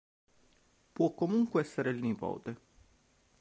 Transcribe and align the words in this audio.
Può 0.93 1.13
comunque 1.13 1.61
esserne 1.61 1.91
il 1.91 2.01
nipote. 2.01 2.57